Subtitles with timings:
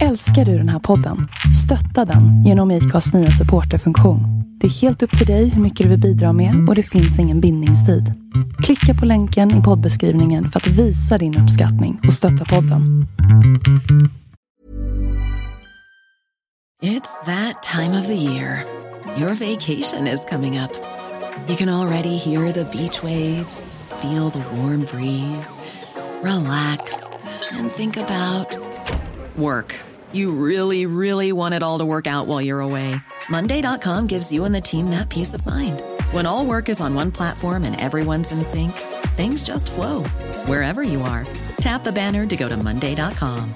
[0.00, 1.28] Älskar du den här podden?
[1.64, 4.20] Stötta den genom IKAs nya supporterfunktion.
[4.60, 7.18] Det är helt upp till dig hur mycket du vill bidra med och det finns
[7.18, 8.12] ingen bindningstid.
[8.62, 13.06] Klicka på länken i poddbeskrivningen för att visa din uppskattning och stötta podden.
[16.82, 18.64] It's that time of the year.
[19.18, 20.70] Your vacation is coming up.
[21.48, 25.60] You can already hear the beach waves, feel the warm breeze,
[26.22, 27.04] relax
[27.52, 28.71] and think about
[29.36, 29.78] work.
[30.12, 32.94] You really, really want it all to work out while you're away.
[33.28, 35.82] Monday.com gives you and the team that peace of mind.
[36.10, 38.72] When all work is on one platform and everyone's in sync,
[39.16, 40.02] things just flow
[40.46, 41.26] wherever you are.
[41.60, 43.54] Tap the banner to go to Monday.com.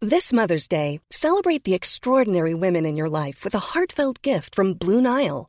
[0.00, 4.74] This Mother's Day, celebrate the extraordinary women in your life with a heartfelt gift from
[4.74, 5.48] Blue Nile.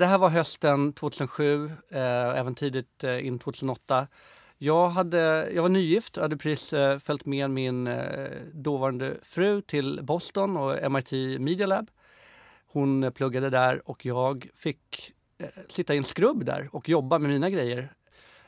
[0.00, 4.08] Det här var hösten 2007, eh, även tidigt eh, in 2008.
[4.58, 9.62] Jag, hade, jag var nygift och hade precis eh, följt med min eh, dåvarande fru
[9.62, 11.90] till Boston och MIT Media Lab.
[12.66, 17.18] Hon eh, pluggade där och jag fick eh, sitta i en skrubb där och jobba
[17.18, 17.92] med mina grejer.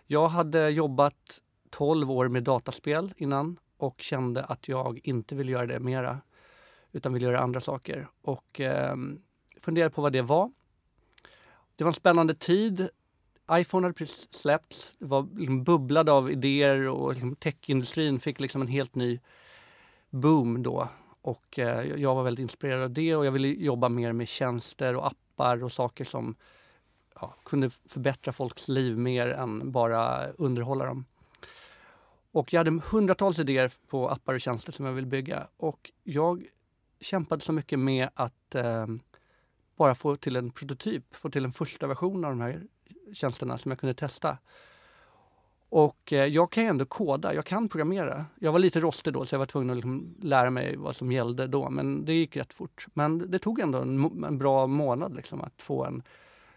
[0.06, 1.40] Jag hade jobbat
[1.70, 6.20] 12 år med dataspel innan och kände att jag inte ville göra det mera
[6.92, 8.96] utan ville göra andra saker och eh,
[9.60, 10.50] funderade på vad det var.
[11.76, 12.88] Det var en spännande tid.
[13.52, 14.96] iPhone hade precis släppts.
[14.98, 19.20] Det var liksom bubblade av idéer och liksom techindustrin fick liksom en helt ny
[20.10, 20.88] boom då.
[21.22, 24.96] Och eh, jag var väldigt inspirerad av det och jag ville jobba mer med tjänster
[24.96, 26.34] och appar och saker som
[27.20, 31.04] ja, kunde förbättra folks liv mer än bara underhålla dem.
[32.32, 36.44] Och jag hade hundratals idéer på appar och tjänster som jag ville bygga och jag
[37.00, 38.86] kämpade så mycket med att eh,
[39.76, 42.62] bara få till en prototyp, få till en första version av de här
[43.12, 44.38] tjänsterna som jag kunde testa.
[45.68, 48.26] Och eh, jag kan ju ändå koda, jag kan programmera.
[48.40, 51.12] Jag var lite rostig då så jag var tvungen att liksom lära mig vad som
[51.12, 52.86] gällde då men det gick rätt fort.
[52.94, 56.02] Men det tog ändå en, en bra månad liksom, att få en,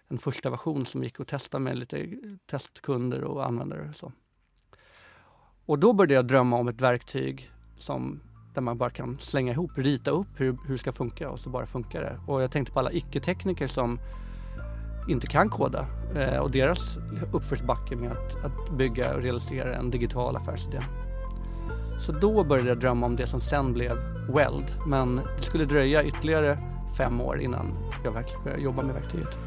[0.08, 3.90] en första version som gick att testa med lite testkunder och användare.
[3.90, 4.12] Och, så.
[5.66, 8.20] och då började jag drömma om ett verktyg som
[8.54, 11.50] där man bara kan slänga ihop, rita upp hur, hur det ska funka och så
[11.50, 12.20] bara funkar det.
[12.28, 14.00] Och jag tänkte på alla icke-tekniker som
[15.10, 16.98] inte kan koda eh, och deras
[17.34, 20.80] uppförsbacke med att, att bygga och realisera en digital affärsidé.
[22.00, 23.92] Så då började jag drömma om det som sen blev
[24.36, 24.72] Weld.
[24.88, 26.58] Men det skulle dröja ytterligare
[26.98, 27.72] fem år innan
[28.04, 29.38] jag verkligen började jobba med verktyget.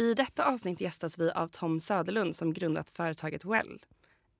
[0.00, 3.82] I detta avsnitt gästas vi av Tom Söderlund som grundat företaget Weld.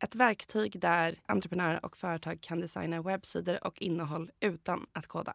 [0.01, 5.35] Ett verktyg där entreprenörer och företag kan designa webbsidor och innehåll utan att koda.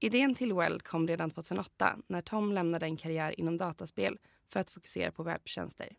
[0.00, 4.70] Idén till Weld kom redan 2008 när Tom lämnade en karriär inom dataspel för att
[4.70, 5.96] fokusera på webbtjänster.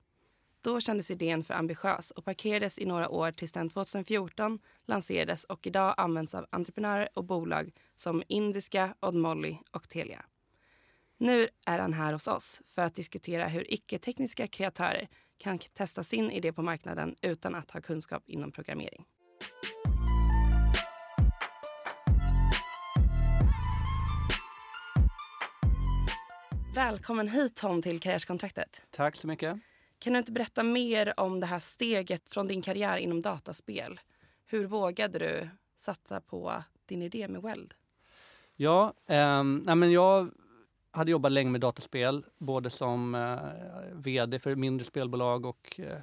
[0.61, 5.67] Då kändes idén för ambitiös och parkerades i några år tills den 2014 lanserades och
[5.67, 10.25] idag används av entreprenörer och bolag som Indiska, Odd Molly och Telia.
[11.17, 15.07] Nu är han här hos oss för att diskutera hur icke-tekniska kreatörer
[15.38, 19.06] kan testa sin idé på marknaden utan att ha kunskap inom programmering.
[26.75, 28.81] Välkommen hit Tom till Karriärskontraktet.
[28.92, 29.57] Tack så mycket.
[30.00, 34.00] Kan du inte berätta mer om det här steget från din karriär inom dataspel?
[34.45, 37.74] Hur vågade du satsa på din idé med Weld?
[38.56, 40.31] Ja, eh, nej men jag
[40.95, 43.39] hade jobbat länge med dataspel, både som eh,
[43.94, 45.97] VD för mindre spelbolag och eh,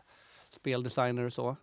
[0.50, 1.56] speldesigner och så.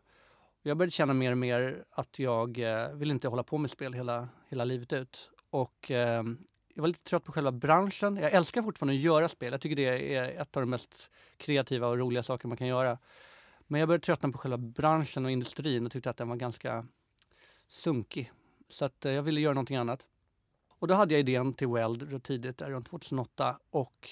[0.61, 3.93] Jag började känna mer och mer att jag eh, vill inte hålla på med spel
[3.93, 5.31] hela, hela livet ut.
[5.49, 6.23] Och eh,
[6.73, 8.17] jag var lite trött på själva branschen.
[8.17, 9.51] Jag älskar fortfarande att göra spel.
[9.51, 12.97] Jag tycker det är ett av de mest kreativa och roliga saker man kan göra.
[13.67, 16.85] Men jag började tröttna på själva branschen och industrin och tyckte att den var ganska
[17.67, 18.31] sunkig.
[18.69, 20.07] Så att eh, jag ville göra någonting annat.
[20.79, 23.59] Och då hade jag idén till Weld tidigt, där, runt 2008.
[23.69, 24.09] Och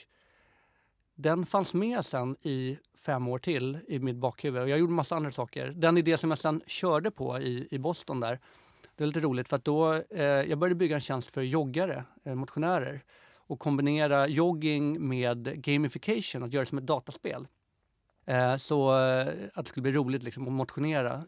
[1.16, 4.62] den fanns med sen i fem år till i mitt bakhuvud.
[4.62, 5.68] Och jag gjorde massa andra saker.
[5.76, 8.40] Den idé som jag sen körde på i, i Boston där,
[8.96, 12.04] det är lite roligt för att då eh, jag började bygga en tjänst för joggare,
[12.24, 13.04] eh, motionärer
[13.36, 17.48] och kombinera jogging med gamification, att göra det som ett dataspel.
[18.26, 21.26] Eh, så eh, att det skulle bli roligt liksom, att motionera.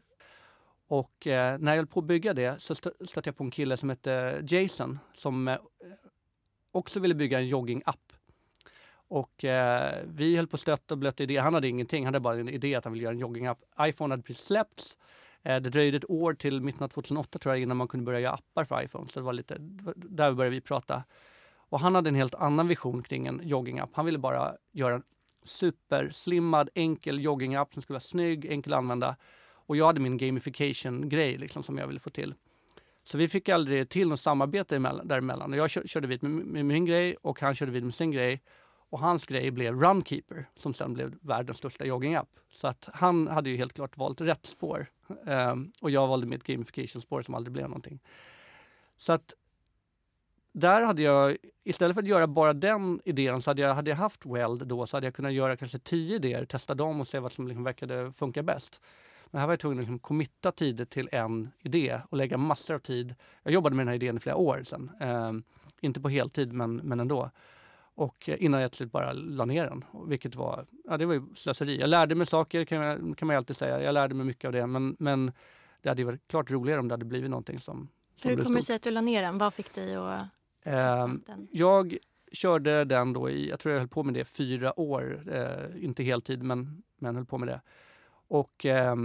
[0.89, 3.77] Och eh, när jag höll på att bygga det så stötte jag på en kille
[3.77, 5.57] som hette eh, Jason som eh,
[6.71, 8.13] också ville bygga en jogging-app.
[8.91, 11.41] Och eh, vi höll på att stötta och blöta idéer.
[11.41, 13.59] Han hade ingenting, han hade bara en idé att han ville göra en jogging-app.
[13.81, 14.97] iPhone hade precis släppts.
[15.43, 18.19] Eh, det dröjde ett år till mitten av 2008 tror jag innan man kunde börja
[18.19, 19.07] göra appar för iPhone.
[19.07, 19.57] Så det var lite,
[19.95, 21.03] där började vi prata.
[21.55, 23.89] Och han hade en helt annan vision kring en jogging-app.
[23.93, 25.03] Han ville bara göra en
[25.43, 29.15] superslimmad, enkel jogging-app som skulle vara snygg, enkel att använda.
[29.69, 32.33] Och jag hade min gamification-grej liksom, som jag ville få till.
[33.03, 35.53] Så vi fick aldrig till något samarbete däremellan.
[35.53, 38.41] Jag körde vid med, med min grej och han körde vid med sin grej.
[38.89, 42.29] Och hans grej blev Runkeeper som sen blev världens största jogging-app.
[42.49, 44.85] Så att han hade ju helt klart valt rätt spår.
[45.25, 47.99] Um, och jag valde mitt gamification-spår som aldrig blev någonting.
[48.97, 49.33] Så att
[50.51, 53.97] där hade jag, istället för att göra bara den idén, så hade jag, hade jag
[53.97, 57.19] haft Weld då så hade jag kunnat göra kanske tio idéer, testa dem och se
[57.19, 58.81] vad som liksom verkade funka bäst.
[59.31, 62.75] Men här var jag tvungen att liksom committa tid till en idé och lägga massor
[62.75, 63.15] av tid.
[63.43, 64.91] Jag jobbade med den här idén i flera år sen.
[64.99, 65.31] Eh,
[65.81, 67.31] inte på heltid, men, men ändå.
[67.95, 71.21] Och innan jag till slut bara la ner den, vilket var, ja, det var ju
[71.35, 71.79] slöseri.
[71.79, 73.83] Jag lärde mig saker, kan, jag, kan man alltid säga.
[73.83, 75.31] Jag lärde mig mycket av det, men, men
[75.81, 78.61] det hade varit klart roligare om det hade blivit någonting som, som Hur kommer det
[78.61, 79.37] sig att du la ner den?
[79.37, 80.23] Vad fick dig att
[80.63, 81.07] Eh,
[81.51, 81.97] jag
[82.31, 86.03] körde den då i, jag tror jag höll på med det fyra år, eh, inte
[86.03, 87.61] heltid men, men höll på med det.
[88.29, 88.95] Och eh,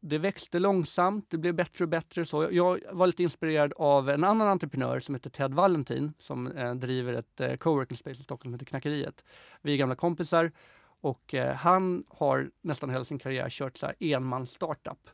[0.00, 2.24] det växte långsamt, det blev bättre och bättre.
[2.24, 6.74] Så jag var lite inspirerad av en annan entreprenör som heter Ted Valentin som eh,
[6.74, 9.24] driver ett eh, coworking space i Stockholm som heter Knackeriet.
[9.62, 10.52] Vi är gamla kompisar
[11.00, 15.10] och eh, han har nästan hela sin karriär kört så här enmans startup.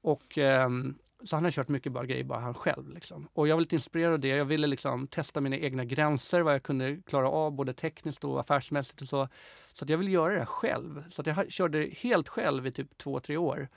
[0.00, 2.88] Och ehm, så han har kört mycket bara grejer bara han själv.
[2.88, 3.28] Liksom.
[3.32, 4.28] Och jag var lite inspirerad av det.
[4.28, 8.40] Jag ville liksom testa mina egna gränser, vad jag kunde klara av både tekniskt och
[8.40, 9.28] affärsmässigt och så.
[9.72, 11.04] Så att jag ville göra det själv.
[11.10, 13.68] Så att jag körde helt själv i typ två, tre år.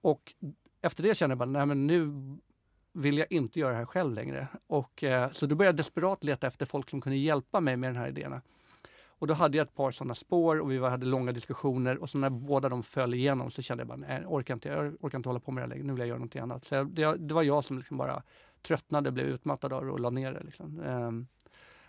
[0.00, 0.34] Och
[0.82, 2.12] efter det kände jag bara, nej men nu
[2.92, 4.48] vill jag inte göra det här själv längre.
[4.66, 7.94] Och, eh, så då började jag desperat leta efter folk som kunde hjälpa mig med
[7.94, 8.42] de här idéerna.
[9.20, 12.18] Och då hade jag ett par sådana spår och vi hade långa diskussioner och så
[12.18, 15.18] när båda de föll igenom så kände jag bara, nej, jag orkar inte, jag orkar
[15.18, 16.64] inte hålla på med det längre, nu vill jag göra någonting annat.
[16.64, 18.22] Så det, det var jag som liksom bara
[18.62, 20.42] tröttnade, blev utmattad av det och la ner det.
[20.44, 20.80] Liksom.
[20.80, 21.26] Um,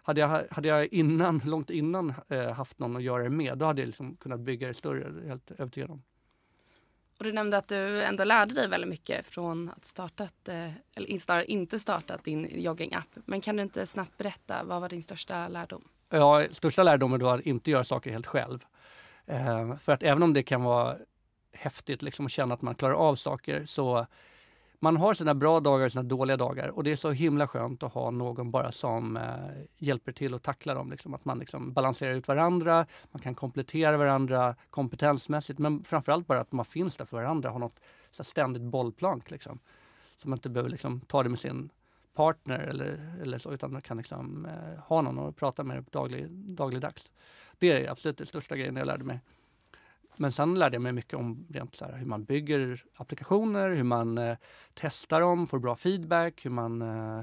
[0.03, 3.65] hade, jag, hade jag innan, långt innan eh, haft någon att göra det med, då
[3.65, 6.03] hade jag liksom kunnat bygga det större, helt övertygad om.
[7.17, 11.19] Och du nämnde att du ändå lärde dig väldigt mycket från att startat, eh, eller
[11.19, 13.15] snarare inte startat din jogging-app.
[13.25, 15.83] Men kan du inte snabbt berätta, vad var din största lärdom?
[16.13, 18.65] Ja, största lärdomen då att inte göra saker helt själv.
[19.25, 20.97] Eh, för att även om det kan vara
[21.53, 24.05] häftigt liksom, att känna att man klarar av saker så
[24.79, 27.83] man har sina bra dagar och sina dåliga dagar och det är så himla skönt
[27.83, 29.23] att ha någon bara som eh,
[29.77, 30.91] hjälper till att tackla dem.
[30.91, 31.13] Liksom.
[31.13, 36.51] Att man liksom balanserar ut varandra, man kan komplettera varandra kompetensmässigt men framförallt bara att
[36.51, 37.79] man finns där för varandra, har något
[38.11, 39.31] så ständigt bollplank.
[39.31, 39.59] Liksom.
[40.17, 41.69] Så man inte behöver liksom, ta det med sin
[42.21, 46.29] partner eller, eller så, utan man kan liksom, eh, ha någon att prata med daglig,
[46.31, 47.11] dagligdags.
[47.59, 49.19] Det är absolut den största grejen jag lärde mig.
[50.17, 53.83] Men sen lärde jag mig mycket om rent så här, hur man bygger applikationer, hur
[53.83, 54.37] man eh,
[54.73, 57.21] testar dem, får bra feedback, hur man eh,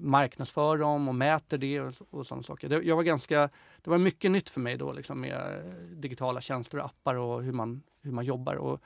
[0.00, 2.68] marknadsför dem och mäter det och, och sådana saker.
[2.68, 3.50] Det, jag var ganska,
[3.82, 7.42] det var mycket nytt för mig då liksom med eh, digitala tjänster och appar och
[7.42, 8.54] hur man, hur man jobbar.
[8.54, 8.80] Och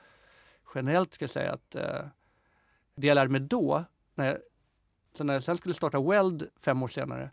[0.75, 2.05] generellt ska jag säga att eh,
[2.95, 3.83] det jag lärde mig då,
[4.15, 4.37] när jag
[5.13, 7.31] så när jag sen skulle starta Weld fem år senare,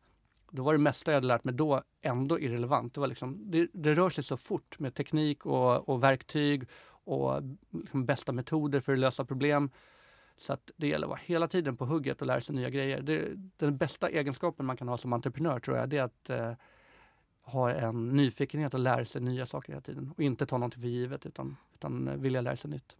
[0.51, 2.95] då var det mesta jag hade lärt mig då ändå irrelevant.
[2.95, 7.43] Det, var liksom, det, det rör sig så fort med teknik och, och verktyg och
[7.71, 9.71] liksom bästa metoder för att lösa problem.
[10.37, 13.03] Så att det gäller att vara hela tiden på hugget och lära sig nya grejer.
[13.03, 16.53] Det, den bästa egenskapen man kan ha som entreprenör tror jag, det är att eh,
[17.43, 20.13] ha en nyfikenhet och lära sig nya saker hela tiden.
[20.17, 22.97] Och inte ta någonting för givet utan, utan vilja lära sig nytt.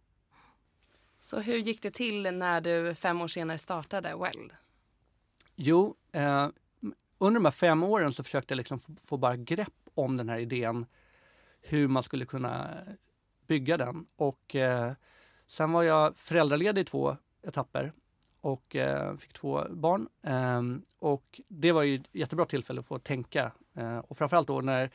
[1.19, 4.51] Så hur gick det till när du fem år senare startade Weld?
[5.61, 6.47] Jo, eh,
[7.17, 10.37] under de här fem åren så försökte jag liksom få bara grepp om den här
[10.37, 10.85] idén,
[11.61, 12.77] hur man skulle kunna
[13.47, 14.05] bygga den.
[14.15, 14.93] Och eh,
[15.47, 17.93] sen var jag föräldraledig i två etapper
[18.41, 20.07] och eh, fick två barn.
[20.21, 20.61] Eh,
[20.99, 23.51] och det var ju ett jättebra tillfälle att få tänka.
[23.73, 24.89] Eh, och framförallt då när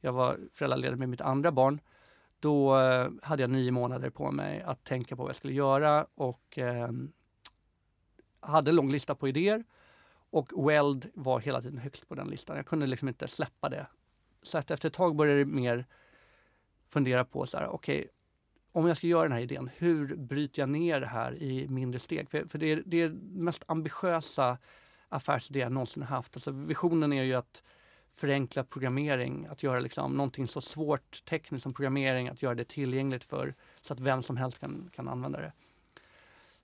[0.00, 1.80] jag var föräldraledig med mitt andra barn.
[2.40, 6.06] Då eh, hade jag nio månader på mig att tänka på vad jag skulle göra
[6.14, 7.12] och ehm,
[8.40, 9.64] hade en lång lista på idéer
[10.30, 12.56] och Weld var hela tiden högst på den listan.
[12.56, 13.86] Jag kunde liksom inte släppa det.
[14.42, 15.86] Så att efter ett tag började jag mer
[16.88, 18.08] fundera på så här, okej, okay,
[18.72, 22.00] om jag ska göra den här idén, hur bryter jag ner det här i mindre
[22.00, 22.30] steg?
[22.30, 24.58] För, för det, är, det är mest ambitiösa
[25.08, 26.36] affärsidé jag någonsin haft.
[26.36, 27.62] Alltså visionen är ju att
[28.12, 33.24] förenkla programmering, att göra liksom någonting så svårt tekniskt som programmering, att göra det tillgängligt
[33.24, 35.52] för så att vem som helst kan, kan använda det.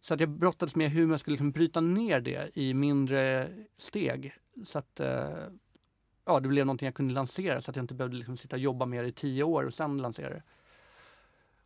[0.06, 4.34] Så att jag brottades med hur man skulle liksom bryta ner det i mindre steg.
[4.64, 5.48] Så att eh,
[6.24, 8.60] ja, det blev någonting jag kunde lansera så att jag inte behövde liksom sitta och
[8.60, 10.42] jobba med det i tio år och sen lansera det.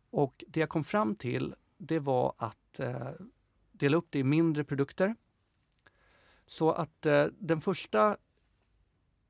[0.09, 3.09] Och det jag kom fram till det var att eh,
[3.71, 5.15] dela upp det i mindre produkter.
[6.45, 8.17] Så att eh, den första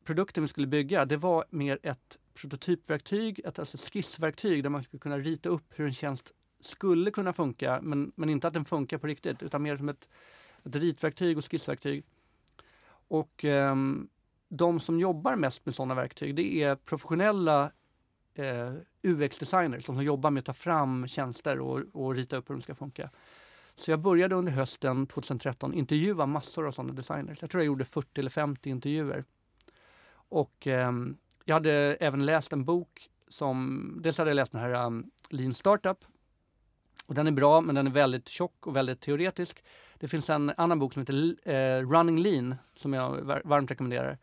[0.03, 4.99] produkten vi skulle bygga det var mer ett prototypverktyg, ett alltså skissverktyg där man skulle
[4.99, 8.97] kunna rita upp hur en tjänst skulle kunna funka men, men inte att den funkar
[8.97, 10.09] på riktigt utan mer som ett,
[10.63, 12.03] ett ritverktyg och skissverktyg.
[13.07, 13.75] Och eh,
[14.49, 17.71] de som jobbar mest med sådana verktyg det är professionella
[18.33, 22.55] eh, UX-designers, de som jobbar med att ta fram tjänster och, och rita upp hur
[22.55, 23.09] de ska funka.
[23.75, 27.41] Så jag började under hösten 2013 intervjua massor av sådana designers.
[27.41, 29.25] Jag tror jag gjorde 40 eller 50 intervjuer.
[30.13, 30.91] Och eh,
[31.45, 35.53] jag hade även läst en bok som, dels hade jag läst den här um, Lean
[35.53, 36.05] Startup.
[37.11, 39.63] Och den är bra men den är väldigt tjock och väldigt teoretisk.
[39.99, 44.17] Det finns en annan bok som heter eh, Running Lean som jag varmt rekommenderar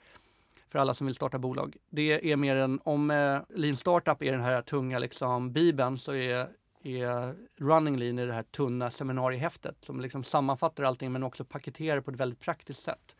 [0.69, 1.77] för alla som vill starta bolag.
[1.91, 6.15] Det är mer en, om eh, Lean Startup är den här tunga liksom bibeln så
[6.15, 6.49] är,
[6.83, 12.11] är Running Lean det här tunna seminariehäftet som liksom sammanfattar allting men också paketerar på
[12.11, 13.17] ett väldigt praktiskt sätt.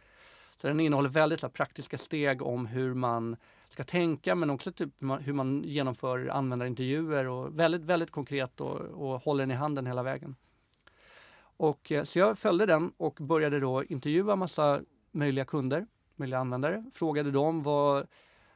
[0.57, 3.37] Så den innehåller väldigt så, praktiska steg om hur man
[3.69, 9.23] ska tänka men också typ hur man genomför användarintervjuer och väldigt, väldigt konkret och, och
[9.23, 10.37] håller den i handen hela vägen.
[11.41, 14.81] Och, eh, så jag följde den och började då intervjua massa
[15.13, 15.87] möjliga kunder
[16.19, 16.85] möjliga användare.
[16.93, 18.07] Frågade dem vad,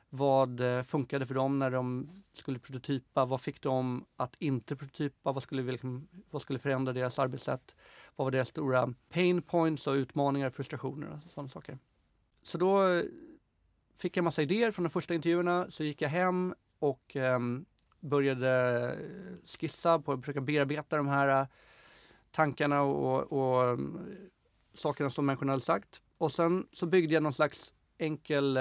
[0.08, 3.24] vad eh, funkade för dem när de skulle prototypa?
[3.24, 5.32] Vad fick de att inte prototypa?
[5.32, 7.76] Vad skulle, liksom, vad skulle förändra deras arbetssätt?
[8.16, 11.78] Vad var deras stora pain points och utmaningar, frustrationer och sådana saker.
[12.42, 13.02] Så då
[14.02, 15.70] fick jag massa idéer från de första intervjuerna.
[15.70, 17.64] Så gick jag hem och um,
[18.00, 21.46] började eh, skissa på att försöka bearbeta de här eh,
[22.30, 24.00] tankarna och, och um,
[24.74, 26.02] sakerna som människorna hade sagt.
[26.18, 28.58] Och sen så byggde jag någon slags enkel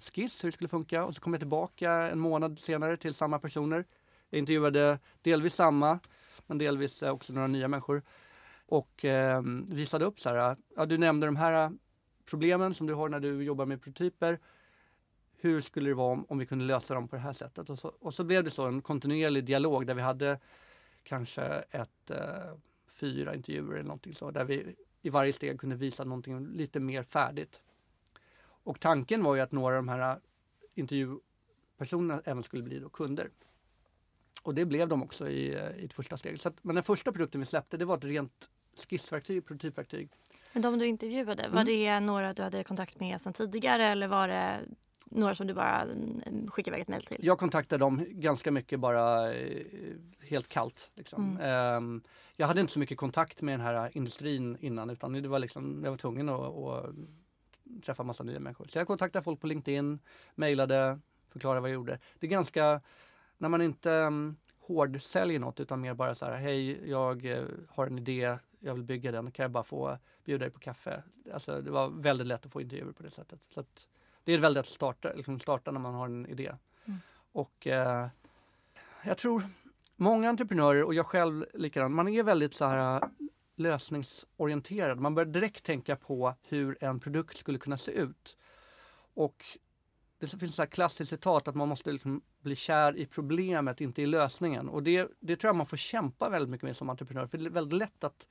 [0.00, 3.38] skiss hur det skulle funka och så kom jag tillbaka en månad senare till samma
[3.38, 3.84] personer.
[4.30, 5.98] Jag intervjuade delvis samma
[6.46, 8.02] men delvis också några nya människor
[8.66, 10.56] och eh, visade upp så här.
[10.76, 11.72] Ja, du nämnde de här
[12.24, 14.38] problemen som du har när du jobbar med prototyper.
[15.40, 17.70] Hur skulle det vara om, om vi kunde lösa dem på det här sättet?
[17.70, 20.38] Och så, och så blev det så en kontinuerlig dialog där vi hade
[21.02, 22.54] kanske ett eh,
[22.86, 27.02] fyra intervjuer eller någonting så där vi i varje steg kunde visa någonting lite mer
[27.02, 27.62] färdigt.
[28.40, 30.20] Och tanken var ju att några av de här
[30.74, 33.30] intervjupersonerna även skulle bli då kunder.
[34.42, 35.46] Och det blev de också i,
[35.78, 36.40] i ett första steg.
[36.40, 38.50] Så att, men den första produkten vi släppte det var ett rent
[38.88, 40.08] skissverktyg, prototypverktyg.
[40.52, 41.56] Men de du intervjuade, mm.
[41.56, 44.60] var det några du hade kontakt med sedan tidigare eller var det
[45.10, 47.26] några som du bara mm, skickade iväg ett mejl till?
[47.26, 49.66] Jag kontaktade dem ganska mycket bara eh,
[50.20, 50.90] helt kallt.
[50.94, 51.36] Liksom.
[51.36, 51.76] Mm.
[51.76, 52.02] Um,
[52.36, 55.80] jag hade inte så mycket kontakt med den här industrin innan utan det var liksom,
[55.84, 56.94] jag var tvungen att, att
[57.84, 58.66] träffa massa nya människor.
[58.66, 59.98] Så jag kontaktade folk på LinkedIn,
[60.34, 60.98] mejlade,
[61.28, 61.98] förklarade vad jag gjorde.
[62.18, 62.80] Det är ganska,
[63.38, 67.86] när man inte um, hårdsäljer något utan mer bara så här, hej jag uh, har
[67.86, 71.02] en idé, jag vill bygga den, kan jag bara få bjuda dig på kaffe?
[71.32, 73.40] Alltså det var väldigt lätt att få intervjuer på det sättet.
[73.54, 73.88] Så att,
[74.28, 76.54] det är väldigt att starta, liksom starta när man har en idé.
[76.84, 76.98] Mm.
[77.32, 78.08] Och eh,
[79.02, 79.42] jag tror
[79.96, 83.08] många entreprenörer och jag själv likadant, man är väldigt så här äh,
[83.56, 85.00] lösningsorienterad.
[85.00, 88.36] Man börjar direkt tänka på hur en produkt skulle kunna se ut.
[89.14, 89.44] Och
[90.18, 94.06] det finns ett klassiskt citat att man måste liksom bli kär i problemet, inte i
[94.06, 94.68] lösningen.
[94.68, 97.26] Och det, det tror jag man får kämpa väldigt mycket med som entreprenör.
[97.26, 98.26] För det är väldigt lätt att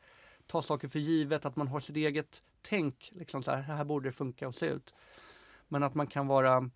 [0.48, 3.12] ta saker för givet, att man har sitt eget tänk.
[3.16, 4.94] Liksom så här, här borde det funka och se ut.
[5.68, 6.70] Men att man kan vara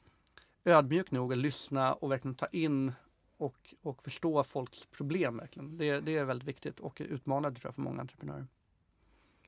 [0.66, 2.94] ödmjuk nog att lyssna och verkligen ta in
[3.38, 5.38] och, och förstå folks problem.
[5.38, 5.78] Verkligen.
[5.78, 8.48] Det, det är väldigt viktigt och utmanande tror jag för många entreprenörer.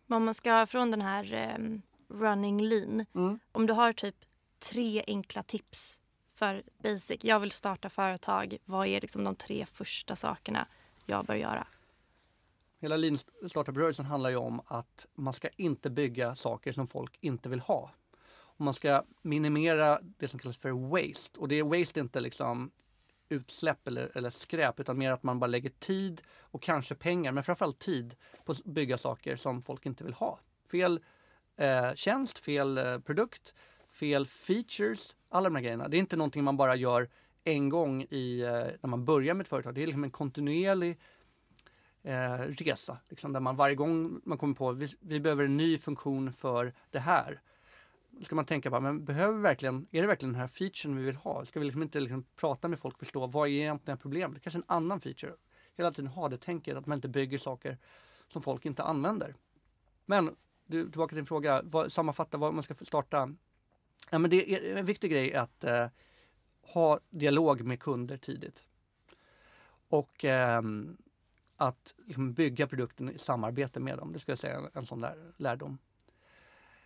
[0.08, 3.40] Om man ska från den här um, running lean, mm.
[3.52, 4.16] om du har typ
[4.60, 6.02] tre enkla tips
[6.36, 7.24] för basic.
[7.24, 8.58] Jag vill starta företag.
[8.66, 10.68] Vad är liksom de tre första sakerna
[11.06, 11.68] jag bör göra?
[12.80, 17.50] Hela lean startup-rörelsen handlar ju om att man ska inte bygga saker som folk inte
[17.50, 17.92] vill ha.
[18.58, 21.40] Och man ska minimera det som kallas för waste.
[21.40, 22.72] Och det är waste inte liksom
[23.30, 27.44] utsläpp eller, eller skräp utan mer att man bara lägger tid och kanske pengar, men
[27.44, 30.40] framförallt tid på att bygga saker som folk inte vill ha.
[30.72, 31.00] Fel
[31.58, 33.54] eh, tjänst, fel eh, produkt,
[33.90, 35.88] fel features, alla de här grejerna.
[35.88, 37.10] Det är inte någonting man bara gör
[37.44, 39.76] en gång i, eh, när man börjar med ett företag.
[39.76, 41.00] Det är liksom en kontinuerlig
[42.04, 42.98] eh, resa.
[43.10, 46.74] Liksom, där man varje gång man kommer på vi, vi behöver en ny funktion för
[46.92, 47.42] det här.
[48.18, 50.96] Då ska man tänka på, men behöver vi verkligen, är det verkligen den här featuren
[50.98, 51.46] vi vill ha?
[51.46, 54.42] Ska vi liksom inte liksom prata med folk och förstå vad är egentligen problemet?
[54.42, 55.34] Kanske en annan feature.
[55.76, 57.78] Hela tiden ha det tänket att man inte bygger saker
[58.28, 59.36] som folk inte använder.
[60.06, 63.34] Men du, tillbaka till din fråga, vad, sammanfatta vad man ska starta.
[64.10, 65.88] Ja, men det är en viktig grej att eh,
[66.62, 68.64] ha dialog med kunder tidigt.
[69.88, 70.62] Och eh,
[71.58, 74.14] att liksom, bygga produkten i samarbete med dem.
[74.14, 75.78] Det ska jag säga en, en sån där lärdom.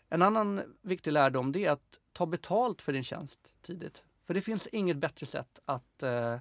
[0.09, 4.03] En annan viktig lärdom det är att ta betalt för din tjänst tidigt.
[4.25, 6.37] För det finns inget bättre sätt att eh,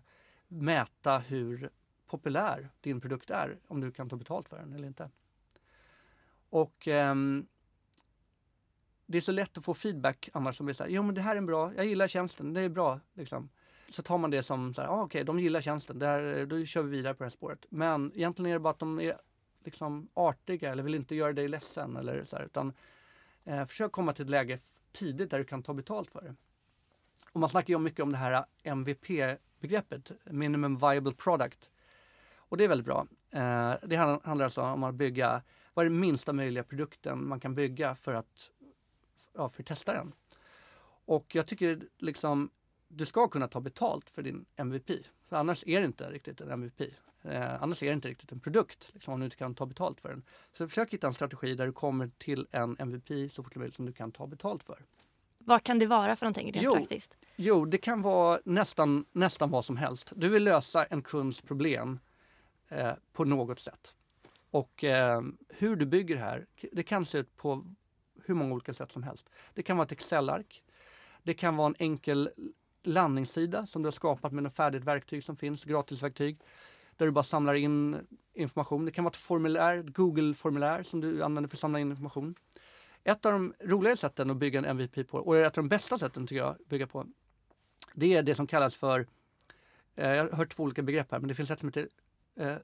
[0.49, 1.71] mäta hur
[2.07, 5.11] populär din produkt är om du kan ta betalt för den eller inte.
[6.51, 7.15] Och eh,
[9.07, 11.21] det är så lätt att få feedback annars som blir så här, jo men det
[11.21, 13.01] här är bra, jag gillar tjänsten, det är bra.
[13.15, 13.49] Liksom.
[13.89, 16.65] Så tar man det som så här, ah, okej, okay, de gillar tjänsten, där, då
[16.65, 17.67] kör vi vidare på det här spåret.
[17.69, 19.17] Men egentligen är det bara att de är
[19.65, 22.73] liksom artiga eller vill inte göra dig ledsen eller så här, utan
[23.47, 24.59] eh, försök komma till ett läge
[24.93, 26.35] tidigt där du kan ta betalt för det.
[27.33, 31.71] Och man snackar ju mycket om det här eh, MVP-begreppet, minimum viable product.
[32.37, 33.07] Och det är väldigt bra.
[33.31, 35.43] Eh, det handlar alltså om att bygga,
[35.75, 38.51] vad är den minsta möjliga produkten man kan bygga för att,
[39.33, 40.13] ja, för testaren.
[41.05, 42.51] Och jag tycker liksom,
[42.89, 44.91] du ska kunna ta betalt för din MVP.
[45.29, 46.83] För annars är det inte riktigt en MVP.
[47.29, 50.01] Eh, annars är det inte riktigt en produkt, liksom, om du inte kan ta betalt
[50.01, 50.23] för den.
[50.53, 53.75] Så försök hitta en strategi där du kommer till en MVP så fort som möjligt
[53.75, 54.85] som du kan ta betalt för.
[55.39, 57.17] Vad kan det vara för någonting rent jo, praktiskt?
[57.37, 60.13] Jo, det kan vara nästan, nästan vad som helst.
[60.17, 61.99] Du vill lösa en kunds problem
[62.69, 63.95] eh, på något sätt.
[64.51, 67.65] Och eh, hur du bygger det här, det kan se ut på
[68.25, 69.31] hur många olika sätt som helst.
[69.55, 70.63] Det kan vara ett Excel-ark.
[71.23, 72.31] Det kan vara en enkel
[72.83, 76.39] landningssida som du har skapat med ett färdigt verktyg som finns, gratisverktyg.
[76.97, 78.85] Där du bara samlar in information.
[78.85, 82.35] Det kan vara ett formulär, ett Google-formulär som du använder för att samla in information.
[83.05, 85.99] Ett av de roligare sätten att bygga en MVP på, och ett av de bästa
[85.99, 87.07] sätten tycker jag att bygga på,
[87.95, 89.07] det är det som kallas för,
[89.95, 91.89] eh, jag har hört två olika begrepp här, men det finns ett som heter
[92.37, 92.57] eh,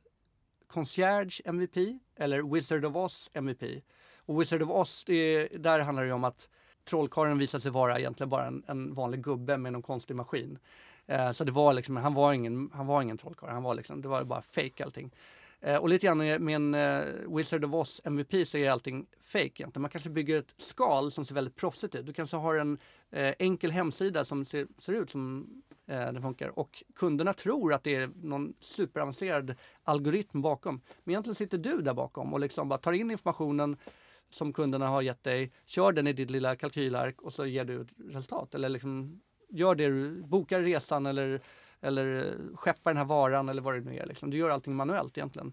[0.67, 3.63] Concierge MVP eller Wizard of Oz MVP.
[4.17, 6.49] Och Wizard of Oz, det, där handlar det om att
[6.85, 10.59] trollkarlen visar sig vara egentligen bara en, en vanlig gubbe med någon konstig maskin.
[11.13, 14.03] Eh, så det var liksom, han var ingen, han var ingen trollkarl, han var liksom,
[14.03, 15.11] det var bara fake allting.
[15.61, 19.45] Eh, och lite grann med en eh, Wizard of Oz MVP så är allting fake
[19.45, 19.83] egentligen.
[19.83, 22.07] Man kanske bygger ett skal som ser väldigt proffsigt ut.
[22.07, 22.79] Du kanske har en
[23.11, 25.49] eh, enkel hemsida som ser, ser ut som
[25.87, 30.81] eh, den funkar och kunderna tror att det är någon superavancerad algoritm bakom.
[31.05, 33.77] Men egentligen sitter du där bakom och liksom bara tar in informationen
[34.31, 37.81] som kunderna har gett dig, kör den i ditt lilla kalkylark och så ger du
[37.81, 38.55] ett resultat.
[38.55, 39.21] Eller liksom
[39.53, 41.41] gör det du bokar resan eller
[41.81, 44.07] eller skeppa den här varan eller vad det nu är.
[44.07, 44.31] Liksom.
[44.31, 45.53] Du gör allting manuellt egentligen.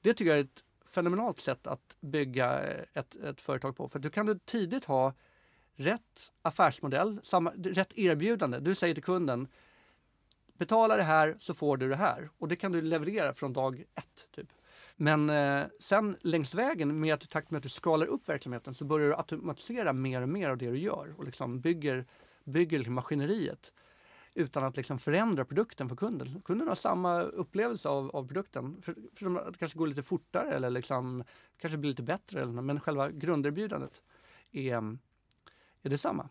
[0.00, 2.60] Det tycker jag är ett fenomenalt sätt att bygga
[2.94, 3.88] ett, ett företag på.
[3.88, 5.14] För du kan du tidigt ha
[5.74, 8.58] rätt affärsmodell, samma, rätt erbjudande.
[8.58, 9.48] Du säger till kunden
[10.58, 12.30] betala det här så får du det här.
[12.38, 14.28] Och det kan du leverera från dag ett.
[14.34, 14.48] Typ.
[14.96, 18.74] Men eh, sen längs vägen med att i takt med att du skalar upp verksamheten
[18.74, 22.06] så börjar du automatisera mer och mer av det du gör och liksom bygger,
[22.44, 23.72] bygger liksom maskineriet
[24.34, 26.42] utan att liksom förändra produkten för kunden.
[26.44, 28.82] Kunden har samma upplevelse av, av produkten.
[28.82, 31.24] För, för att det kanske går lite fortare eller liksom,
[31.58, 32.40] kanske blir lite bättre.
[32.40, 34.02] Eller, men själva grunderbjudandet
[34.52, 34.98] är,
[35.82, 36.28] är detsamma.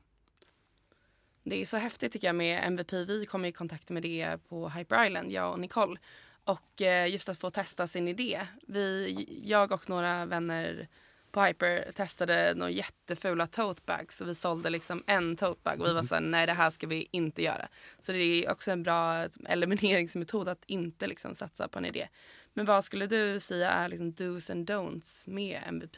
[1.43, 2.93] Det är så häftigt tycker jag med MVP.
[2.93, 5.99] Vi kom i kontakt med det på Hyper Island, jag och Nicole.
[6.43, 8.47] Och eh, just att få testa sin idé.
[8.67, 10.87] Vi, jag och några vänner
[11.31, 16.03] på Hyper testade några jättefula totebags och vi sålde liksom en totebag och vi var
[16.03, 17.67] såhär, nej det här ska vi inte göra.
[17.99, 22.07] Så det är också en bra elimineringsmetod att inte liksom satsa på en idé.
[22.53, 25.97] Men vad skulle du säga är liksom dos and don'ts med MVP?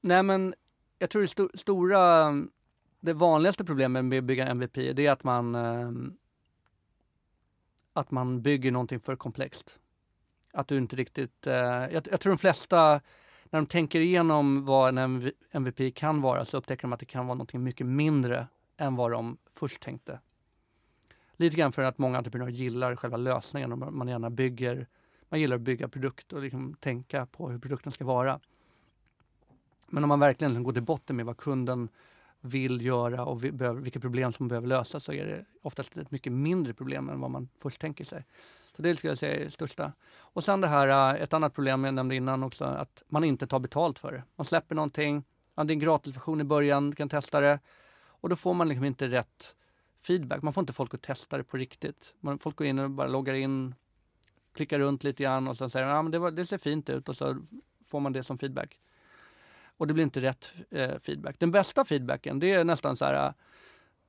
[0.00, 0.54] Nej men
[0.98, 2.32] jag tror det sto stora,
[3.00, 6.16] det vanligaste problemet med att bygga MVP det är att man ehm,
[7.92, 9.78] att man bygger någonting för komplext.
[10.52, 13.00] Att du inte riktigt, eh, jag, jag tror de flesta
[13.52, 17.26] när de tänker igenom vad en MVP kan vara så upptäcker de att det kan
[17.26, 20.20] vara något mycket mindre än vad de först tänkte.
[21.36, 24.86] Lite grann för att många entreprenörer gillar själva lösningen och man gärna bygger,
[25.28, 28.40] man gillar att bygga produkt och liksom tänka på hur produkten ska vara.
[29.88, 31.88] Men om man verkligen liksom går till botten med vad kunden
[32.40, 33.44] vill göra och
[33.84, 37.30] vilka problem som behöver lösas så är det oftast ett mycket mindre problem än vad
[37.30, 38.24] man först tänker sig.
[38.76, 39.92] Så det skulle jag säga är det största.
[40.14, 43.46] Och sen det här, äh, ett annat problem jag nämnde innan också, att man inte
[43.46, 44.22] tar betalt för det.
[44.36, 47.60] Man släpper någonting, ja, det är en gratisversion i början, du kan testa det.
[48.04, 49.56] Och då får man liksom inte rätt
[50.00, 50.42] feedback.
[50.42, 52.14] Man får inte folk att testa det på riktigt.
[52.20, 53.74] Man, folk går in och bara loggar in,
[54.54, 57.08] klickar runt lite grann och sen säger ja, men det, var, det ser fint ut
[57.08, 57.36] och så
[57.88, 58.80] får man det som feedback.
[59.76, 61.36] Och det blir inte rätt eh, feedback.
[61.38, 63.34] Den bästa feedbacken det är nästan så här äh,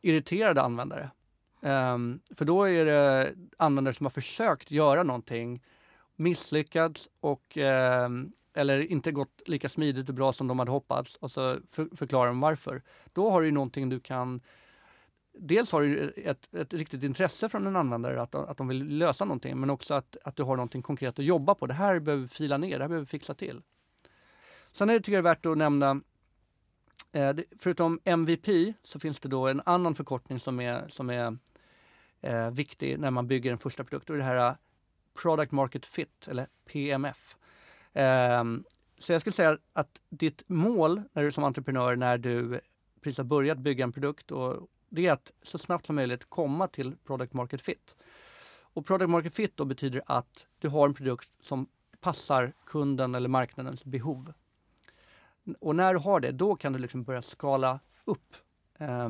[0.01, 1.09] irriterade användare.
[1.63, 5.63] Um, för då är det användare som har försökt göra någonting,
[6.15, 11.31] misslyckats och um, eller inte gått lika smidigt och bra som de hade hoppats och
[11.31, 12.81] så för, förklarar de varför.
[13.13, 14.41] Då har du någonting du kan
[15.37, 19.25] Dels har du ett, ett riktigt intresse från en användare att, att de vill lösa
[19.25, 21.67] någonting men också att, att du har någonting konkret att jobba på.
[21.67, 23.61] Det här behöver vi fila ner, det här behöver vi fixa till.
[24.71, 26.01] Sen är det tycker jag värt att nämna
[27.11, 31.37] eh, Förutom MVP så finns det då en annan förkortning som är, som är
[32.23, 34.55] eh, viktig när man bygger en första produkt och det här eh,
[35.21, 37.37] Product Market Fit eller PMF.
[37.93, 38.43] Eh,
[38.97, 42.61] så jag skulle säga att ditt mål när du som entreprenör när du
[43.01, 46.67] precis har börjat bygga en produkt och det är att så snabbt som möjligt komma
[46.67, 47.95] till Product Market Fit.
[48.73, 51.67] Och Product Market Fit då betyder att du har en produkt som
[52.01, 54.33] passar kunden eller marknadens behov.
[55.59, 58.35] Och när du har det, då kan du liksom börja skala upp.
[58.77, 59.09] Eh,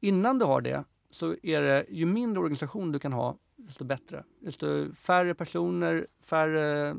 [0.00, 4.24] innan du har det så är det, ju mindre organisation du kan ha, desto bättre.
[4.40, 6.96] Desto färre personer, färre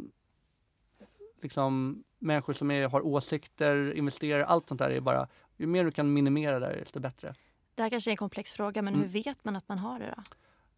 [1.41, 5.91] liksom, människor som är, har åsikter, investerar, allt sånt där är bara, ju mer du
[5.91, 7.36] kan minimera det, desto bättre.
[7.76, 9.06] Det här kanske är en komplex fråga, men mm.
[9.06, 10.24] hur vet man att man har det då?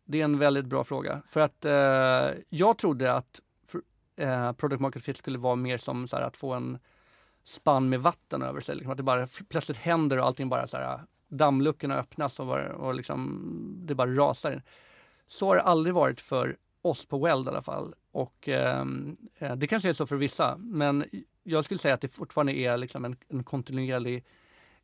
[0.06, 1.22] Det är en väldigt bra fråga.
[1.28, 3.42] För att eh, jag trodde att
[4.16, 6.80] eh, product market fit skulle vara mer som så här, att få en
[7.44, 8.76] spann med vatten över sig.
[8.76, 12.60] Liksom, att det bara plötsligt händer och allting bara så här, dammluckorna öppnas och, var,
[12.60, 14.62] och liksom, det bara rasar in.
[15.28, 17.94] Så har det aldrig varit för oss på Weld i alla fall.
[18.12, 21.06] Och ehm, eh, det kanske är så för vissa, men
[21.44, 24.26] jag skulle säga att det fortfarande är liksom en, en kontinuerlig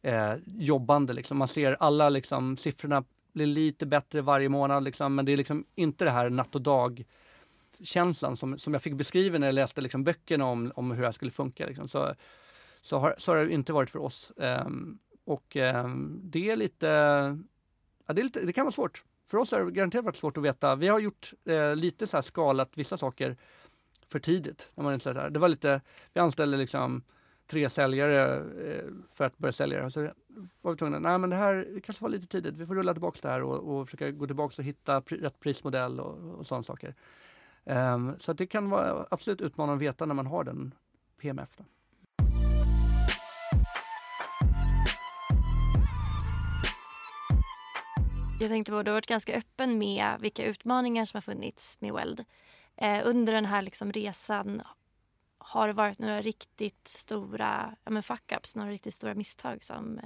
[0.01, 1.13] eh, jobbande.
[1.13, 1.37] Liksom.
[1.37, 3.03] Man ser alla liksom, siffrorna
[3.33, 6.61] blir lite bättre varje månad, liksom, men det är liksom inte det här natt och
[6.61, 7.05] dag
[7.81, 11.07] känslan som, som jag fick beskriven när jag läste liksom, böckerna om, om hur det
[11.07, 11.65] här skulle funka.
[11.65, 11.87] Liksom.
[11.87, 12.15] Så,
[12.81, 14.31] så, har, så har det inte varit för oss.
[14.35, 15.89] Um, och eh,
[16.23, 16.87] det är lite,
[18.05, 19.03] ja, det, är lite, det kan vara svårt.
[19.27, 20.75] För oss har det garanterat varit svårt att veta.
[20.75, 23.37] Vi har gjort eh, lite så här skalat vissa saker
[24.07, 24.69] för tidigt.
[24.75, 25.81] När man inte så här, det var lite,
[26.13, 27.03] vi anställde liksom
[27.47, 29.91] tre säljare eh, för att börja sälja det.
[29.91, 30.09] Så
[30.61, 33.19] var vi tvungna, nej men det här kanske var lite tidigt, vi får rulla tillbaka
[33.21, 36.63] det här och, och försöka gå tillbaka och hitta pri, rätt prismodell och, och sådana
[36.63, 36.95] saker.
[37.63, 40.73] Um, så det kan vara absolut utmanande att veta när man har den
[41.17, 41.49] PMF.
[41.57, 41.63] Då.
[48.39, 51.93] Jag tänkte på, du har varit ganska öppen med vilka utmaningar som har funnits med
[51.93, 52.25] Weld.
[52.77, 54.61] Eh, under den här liksom resan
[55.37, 60.03] har det varit några riktigt stora ja, fuck-ups, några riktigt stora misstag som, eh,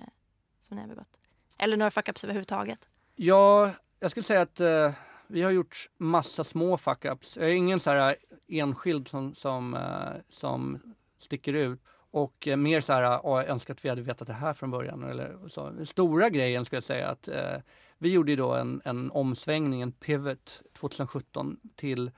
[0.60, 1.20] som ni har begått?
[1.58, 2.90] Eller några fuck-ups överhuvudtaget?
[3.16, 4.92] Ja, jag skulle säga att eh,
[5.28, 7.40] vi har gjort massa små fuck-ups.
[7.40, 10.80] Jag är ingen så här eh, enskild som, som, eh, som
[11.20, 11.80] sticker ut.
[12.12, 14.72] Och eh, mer så här, oh, jag önskar att vi hade vetat det här från
[14.72, 15.04] början.
[15.04, 15.86] Eller så.
[15.86, 17.58] Stora grejen skulle jag säga att eh,
[18.00, 22.12] vi gjorde då en, en omsvängning, en pivot 2017 till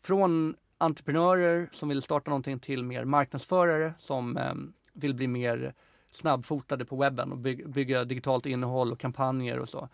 [0.00, 4.54] från entreprenörer som vill starta någonting till mer marknadsförare som eh,
[4.92, 5.74] vill bli mer
[6.10, 9.88] snabbfotade på webben och by bygga digitalt innehåll och kampanjer och så.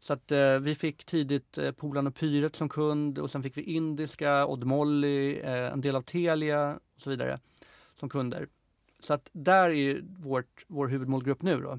[0.00, 3.56] Så att eh, vi fick tidigt eh, Polan och Pyret som kund och sen fick
[3.56, 7.40] vi Indiska, Odd Molly, eh, en del av Telia och så vidare
[7.94, 8.48] som kunder.
[9.00, 11.78] Så att där är vårt, vår huvudmålgrupp nu då.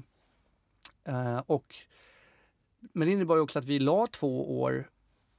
[1.04, 1.74] Eh, och,
[2.92, 4.90] men det innebar också att vi la två år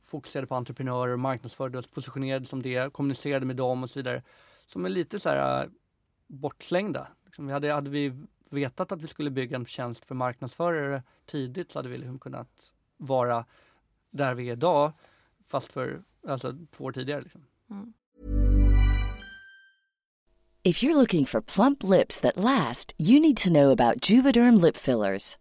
[0.02, 4.24] fokuserade på entreprenörer, marknadsförde oss, positionerade som det, kommunicerade med dem och så vidare.
[4.66, 5.70] Som är lite så här äh,
[6.28, 7.08] bortslängda.
[7.26, 8.14] Liksom, hade, hade vi
[8.50, 12.72] vetat att vi skulle bygga en tjänst för marknadsförare tidigt så hade vi liksom kunnat
[12.98, 13.46] vara
[14.10, 14.94] där vi är idag
[15.48, 17.22] fast för alltså, två år tidigare.
[17.22, 17.42] Liksom.
[17.70, 17.94] Mm.
[20.64, 24.78] If you're looking for plump lips that last you need to know about juvederm lip
[24.78, 25.38] fillers.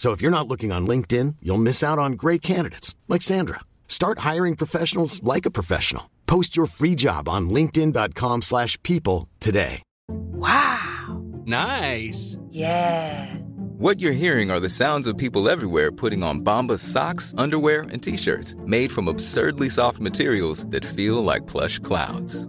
[0.00, 3.60] So if you're not looking on LinkedIn, you'll miss out on great candidates like Sandra.
[3.86, 6.08] Start hiring professionals like a professional.
[6.26, 9.82] Post your free job on linkedin.com/people slash people today.
[10.08, 11.22] Wow.
[11.44, 12.38] Nice.
[12.48, 13.26] Yeah.
[13.76, 18.02] What you're hearing are the sounds of people everywhere putting on Bombas socks, underwear, and
[18.02, 22.46] t-shirts made from absurdly soft materials that feel like plush clouds.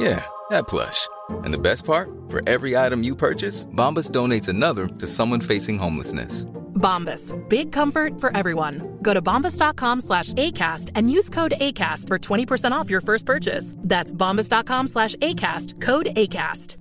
[0.00, 1.08] Yeah, that plush.
[1.44, 2.08] And the best part?
[2.30, 6.46] For every item you purchase, Bombas donates another to someone facing homelessness.
[6.74, 7.34] Bombas.
[7.48, 8.98] Big comfort for everyone.
[9.02, 13.74] Go to bombas.com slash ACAST and use code ACAST for 20% off your first purchase.
[13.76, 15.82] That's bombas.com slash ACAST.
[15.82, 16.76] Code ACAST.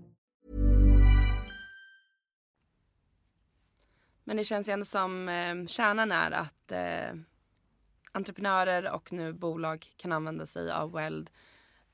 [4.23, 7.19] Men det känns ju ändå som eh, kärnan är att eh,
[8.11, 11.29] entreprenörer och nu bolag kan använda sig av Weld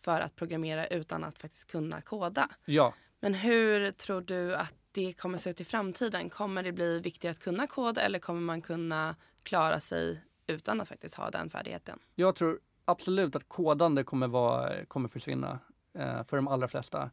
[0.06, 2.50] för att programmera utan att faktiskt kunna koda.
[2.66, 2.94] Ja.
[3.20, 6.30] Men hur tror du att det kommer se ut i framtiden?
[6.30, 10.88] Kommer det bli viktigare att kunna kod eller kommer man kunna klara sig utan att
[10.88, 12.00] faktiskt ha den färdigheten?
[12.16, 15.60] Jag tror absolut att kodande kommer, vara, kommer försvinna
[15.98, 17.12] eh, för de allra flesta.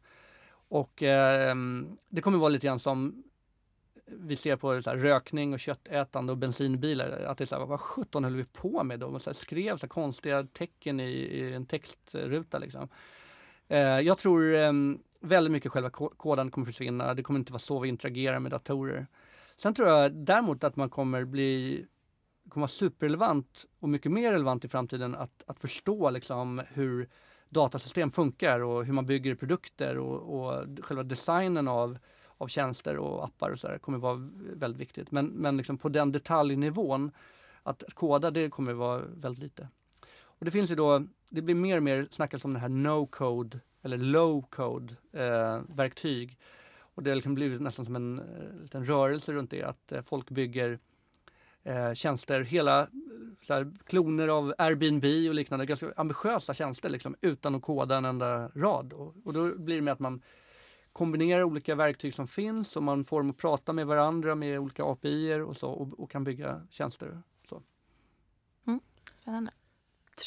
[0.69, 1.55] Och eh,
[2.09, 3.23] det kommer vara lite grann som
[4.19, 7.23] vi ser på så här, rökning och köttätande och bensinbilar.
[7.25, 9.09] Att det är så här, vad sjutton höll vi på med då?
[9.09, 12.57] Man så här, skrev så här, konstiga tecken i, i en textruta.
[12.57, 12.87] Liksom.
[13.67, 14.71] Eh, jag tror eh,
[15.19, 17.13] väldigt mycket själva koden kommer försvinna.
[17.13, 19.07] Det kommer inte vara så vi interagerar med datorer.
[19.55, 21.85] Sen tror jag däremot att man kommer bli
[22.49, 27.09] kommer vara superrelevant och mycket mer relevant i framtiden att, att förstå liksom hur
[27.49, 31.97] datasystem funkar och hur man bygger produkter och, och själva designen av,
[32.43, 35.11] av tjänster och appar och sådär kommer vara väldigt viktigt.
[35.11, 37.11] Men, men liksom på den detaljnivån,
[37.63, 39.67] att koda det kommer vara väldigt lite.
[40.43, 43.59] Och det finns ju då, det blir mer och mer snackas om det här no-code
[43.81, 46.37] eller low-code eh, verktyg.
[46.95, 50.01] Och det har liksom blivit nästan som en eh, liten rörelse runt det, att eh,
[50.01, 50.79] folk bygger
[51.63, 52.87] eh, tjänster, hela eh,
[53.49, 58.47] här, kloner av Airbnb och liknande, ganska ambitiösa tjänster liksom, utan att koda en enda
[58.47, 58.93] rad.
[58.93, 60.21] Och, och då blir det med att man
[60.93, 64.83] kombinerar olika verktyg som finns och man får dem att prata med varandra med olika
[64.83, 67.21] API och så och, och kan bygga tjänster.
[67.49, 67.63] Så.
[68.67, 68.79] Mm,
[69.15, 69.51] spännande.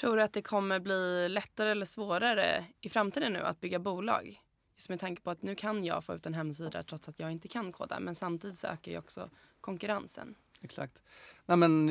[0.01, 4.43] Tror du att det kommer bli lättare eller svårare i framtiden nu att bygga bolag?
[4.77, 7.33] Just med tanke på att nu kan jag få ut en hemsida trots att jag
[7.33, 10.35] inte kan koda men samtidigt så ökar ju också konkurrensen.
[10.61, 11.03] Exakt.
[11.47, 11.87] Nej, men,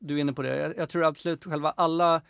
[0.00, 0.56] du är inne på det.
[0.56, 2.22] Jag, jag tror absolut själva alla,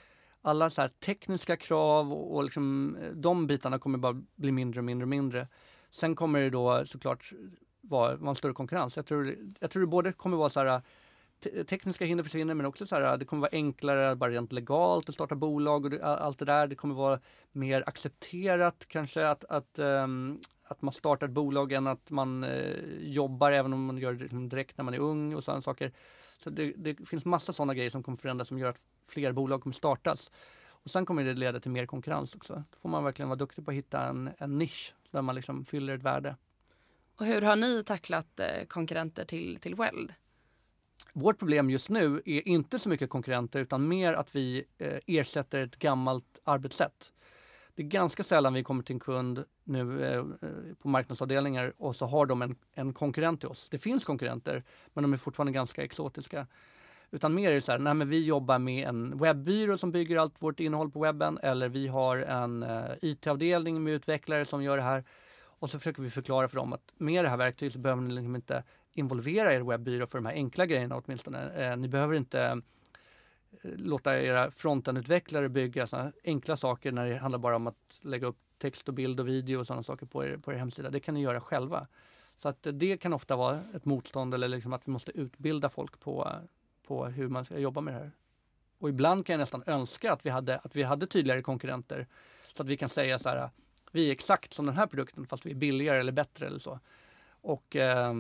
[0.43, 4.85] alla så tekniska krav och, och liksom, eh, de bitarna kommer bara bli mindre och
[4.85, 5.49] mindre och mindre.
[5.91, 7.33] Sen kommer det då såklart
[7.81, 8.97] vara, vara en större konkurrens.
[8.97, 10.83] Jag tror, jag tror det både kommer vara så här
[11.69, 15.15] tekniska hinder försvinner men också så här, det kommer vara enklare bara rent legalt att
[15.15, 16.67] starta bolag och det, allt det där.
[16.67, 17.21] Det kommer vara
[17.53, 22.99] mer accepterat kanske att, att, um, att man startar ett bolag än att man uh,
[23.01, 25.93] jobbar även om man gör det liksom direkt när man är ung och sådana saker.
[26.43, 29.63] Så det, det finns massa sådana grejer som kommer förändras som gör att fler bolag
[29.63, 30.31] kommer startas.
[30.65, 32.55] Och sen kommer det leda till mer konkurrens också.
[32.71, 35.65] Då får man verkligen vara duktig på att hitta en, en nisch där man liksom
[35.65, 36.37] fyller ett värde.
[37.17, 40.13] Och hur har ni tacklat eh, konkurrenter till, till Weld?
[41.13, 45.65] Vårt problem just nu är inte så mycket konkurrenter utan mer att vi eh, ersätter
[45.65, 47.13] ett gammalt arbetssätt.
[47.75, 50.25] Det är ganska sällan vi kommer till en kund nu eh,
[50.83, 53.69] på marknadsavdelningar och så har de en, en konkurrent till oss.
[53.71, 56.47] Det finns konkurrenter men de är fortfarande ganska exotiska.
[57.11, 60.19] Utan mer är det så här, nej men vi jobbar med en webbyrå som bygger
[60.19, 64.77] allt vårt innehåll på webben eller vi har en eh, IT-avdelning med utvecklare som gör
[64.77, 65.05] det här.
[65.45, 68.15] Och så försöker vi förklara för dem att med det här verktyget så behöver ni
[68.15, 71.51] liksom inte involvera er webbyrå för de här enkla grejerna åtminstone.
[71.51, 72.57] Eh, ni behöver inte eh,
[73.63, 78.39] låta era frontendutvecklare bygga sådana enkla saker när det handlar bara om att lägga upp
[78.59, 80.91] text och bild och video och sådana saker på er, på er hemsida.
[80.91, 81.87] Det kan ni göra själva.
[82.37, 86.01] Så att det kan ofta vara ett motstånd eller liksom att vi måste utbilda folk
[86.01, 86.33] på,
[86.87, 88.13] på hur man ska jobba med det här.
[88.79, 92.07] Och ibland kan jag nästan önska att vi hade, att vi hade tydligare konkurrenter
[92.55, 93.51] så att vi kan säga så här,
[93.93, 96.81] vi är exakt som den här produkten fast vi är billigare eller bättre eller så.
[97.43, 98.15] Och eh,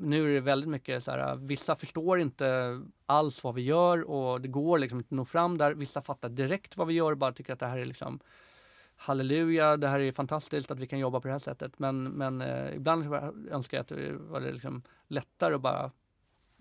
[0.00, 4.40] nu är det väldigt mycket så här, vissa förstår inte alls vad vi gör och
[4.40, 5.74] det går liksom inte att nå fram där.
[5.74, 8.20] Vissa fattar direkt vad vi gör och bara tycker att det här är liksom
[8.96, 11.78] halleluja, det här är fantastiskt att vi kan jobba på det här sättet.
[11.78, 13.14] Men, men eh, ibland
[13.50, 15.90] önskar jag att det var liksom lättare att bara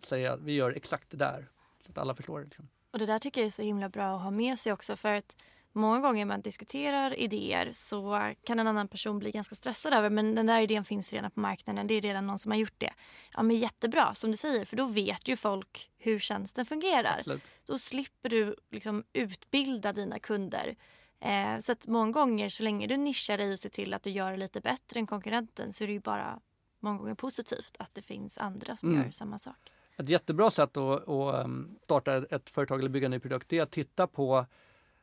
[0.03, 1.49] säga att vi gör exakt det där.
[1.85, 2.45] Så att alla förstår det.
[2.45, 2.67] Liksom.
[2.91, 5.13] Och det där tycker jag är så himla bra att ha med sig också för
[5.13, 5.35] att
[5.71, 10.35] många gånger man diskuterar idéer så kan en annan person bli ganska stressad över men
[10.35, 11.87] den där idén finns redan på marknaden.
[11.87, 12.93] Det är redan någon som har gjort det.
[13.33, 17.15] Ja men jättebra som du säger för då vet ju folk hur tjänsten fungerar.
[17.17, 17.43] Absolut.
[17.65, 20.75] Då slipper du liksom utbilda dina kunder.
[21.19, 24.09] Eh, så att många gånger så länge du nischar dig och ser till att du
[24.09, 26.39] gör det lite bättre än konkurrenten så är det ju bara
[26.79, 29.03] många gånger positivt att det finns andra som Mm.
[29.03, 29.71] gör samma sak.
[29.97, 33.61] Ett jättebra sätt att, att um, starta ett företag eller bygga en ny produkt är
[33.61, 34.45] att titta på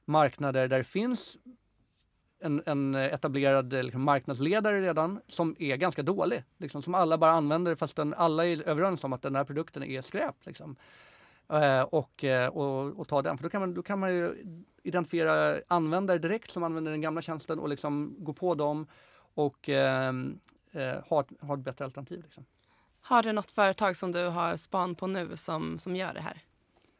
[0.08, 1.36] marknader där det finns
[2.40, 6.44] en, en etablerad eh, liksom, marknadsledare redan som är ganska dålig.
[6.58, 9.82] Liksom, som alla bara använder fast den, alla är överens om att den här produkten
[9.84, 10.34] är skräp.
[10.46, 10.76] Liksom.
[11.48, 13.36] Eh, och, eh, och, och ta den.
[13.38, 14.34] För då kan, man, då kan man ju
[14.82, 18.86] identifiera användare direkt som använder den gamla tjänsten och liksom gå på dem
[19.34, 20.12] och eh,
[20.72, 22.22] eh, ha, ett- ha ett bättre alternativ.
[22.22, 22.44] Liksom.
[23.00, 26.38] Har du något företag som du har span på nu som, som gör det här?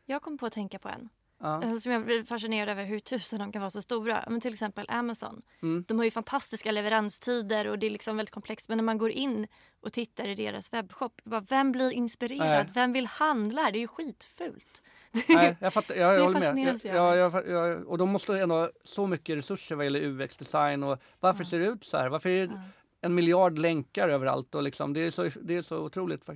[0.04, 1.08] Jag kom på att tänka på en.
[1.40, 1.46] Ja.
[1.62, 4.24] Alltså, som jag blir fascinerad över hur tusen de kan vara så stora.
[4.30, 5.42] Men till exempel Amazon.
[5.62, 5.84] Mm.
[5.88, 8.68] De har ju fantastiska leveranstider och det är liksom väldigt komplext.
[8.68, 9.46] Men när man går in
[9.80, 11.20] och tittar i deras webbshop.
[11.24, 12.66] Bara, vem blir inspirerad?
[12.66, 12.70] Nej.
[12.74, 13.72] Vem vill handla här?
[13.72, 14.82] Det är ju skitfult.
[15.28, 16.80] Nej, jag fattar, jag, jag håller med.
[16.84, 20.98] Jag, jag- jag, och de måste ändå ha så mycket resurser vad gäller UX-design och
[21.20, 22.08] varför ser det ut så här?
[22.08, 22.60] Varför är det
[23.00, 24.54] en miljard länkar överallt?
[24.54, 26.28] Och liksom, det, är så, det är så otroligt.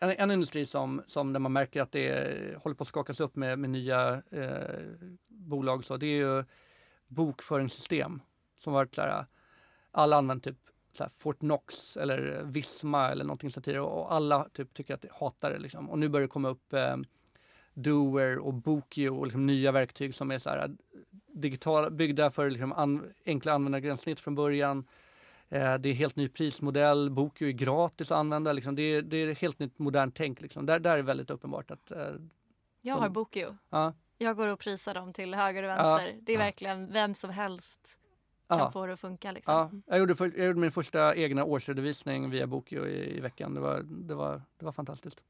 [0.00, 3.36] En, en industri som, som där man märker att det håller på att skakas upp
[3.36, 4.80] med, med nya eh,
[5.28, 6.44] bolag, så det är ju
[7.06, 8.20] bokföringssystem
[8.58, 9.26] som varit så här,
[9.90, 10.58] alla använder typ
[10.96, 15.12] så här Fortnox eller Visma eller någonting sånt tidigare och alla typ tycker att det
[15.12, 15.90] hatar det liksom.
[15.90, 16.96] Och nu börjar det komma upp eh,
[17.74, 20.70] Doer och Bookio och liksom nya verktyg som är så här eh,
[21.26, 24.84] digitala, byggda för liksom an, enkla användargränssnitt från början.
[25.48, 28.52] Eh, det är helt ny prismodell, Bookio är gratis att använda.
[28.52, 28.74] Liksom.
[28.74, 30.40] Det, är, det är helt nytt modernt tänk.
[30.40, 30.66] Liksom.
[30.66, 32.16] Där, där är det väldigt uppenbart att eh, Jag
[32.82, 33.56] de- har Bookio.
[33.70, 35.74] Ja, Jag går och prisar dem till höger och Ja.
[35.96, 36.18] vänster.
[36.22, 38.00] Det är verkligen vem som helst
[38.48, 38.70] kan Ja.
[38.70, 39.32] få det att funka.
[39.32, 39.54] Liksom.
[39.54, 39.70] ja.
[39.86, 43.54] Jag, gjorde för, jag gjorde min första egna årsredovisning via Bookio i, i veckan.
[43.54, 45.22] Det var, det, var, det var fantastiskt.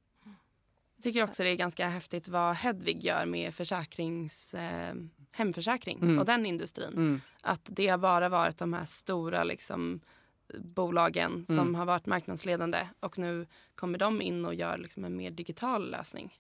[0.96, 4.94] Jag tycker också det är ganska häftigt vad Hedvig gör med försäkrings, eh,
[5.34, 6.18] hemförsäkring Mm.
[6.18, 6.92] och den industrin.
[6.92, 7.20] Mm.
[7.40, 10.00] Att det har bara varit de här stora liksom,
[10.58, 11.74] bolagen som Mm.
[11.74, 16.38] har varit marknadsledande och nu kommer de in och gör liksom en mer digital lösning.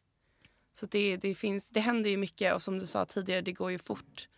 [0.74, 3.70] Så det, det, finns, det händer ju mycket och som du sa tidigare, det går
[3.70, 4.28] ju fort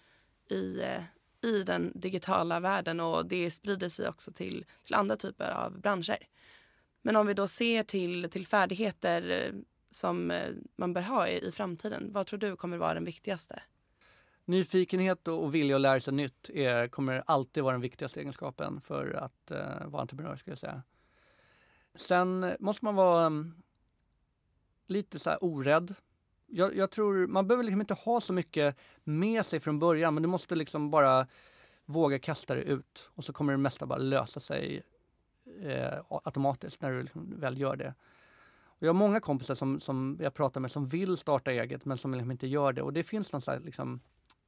[0.51, 1.03] i, eh,
[1.51, 6.19] i den digitala världen och det sprider sig också till, till andra typer av branscher.
[7.03, 9.53] Men om vi då ser till, till färdigheter eh,
[9.91, 13.63] som eh, man bör ha i, i framtiden, vad tror du kommer vara den viktigaste?
[14.49, 19.13] Nyfikenhet och vilja att lära sig nytt är, kommer alltid vara den viktigaste egenskapen för
[19.13, 20.83] att eh, vara entreprenör skulle jag säga.
[21.95, 23.63] Sen måste man vara um,
[24.87, 25.95] lite så här orädd.
[26.47, 30.23] Jag, jag tror man behöver liksom inte ha så mycket med sig från början men
[30.23, 31.27] du måste liksom bara
[31.85, 34.83] våga kasta det ut och så kommer det mesta bara lösa sig
[35.63, 37.95] eh, automatiskt när du liksom väl gör det.
[38.79, 41.99] Och jag har många kompisar som, som jag pratar med som vill starta eget men
[41.99, 44.01] som liksom inte gör det och det finns någon sån här liksom,